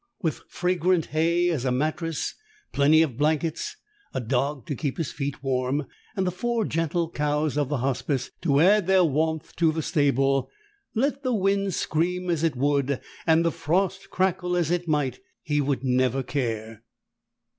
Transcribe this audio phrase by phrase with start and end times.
[0.23, 2.33] With fragrant hay as a mattress,
[2.71, 3.75] plenty of blankets,
[4.15, 5.85] a dog to keep his feet warm,
[6.15, 10.49] and the four gentle cows of the Hospice to add their warmth to the stable,
[10.95, 15.19] let the wind scream as it would and the frost crackle as it might.
[15.43, 16.81] He would never care.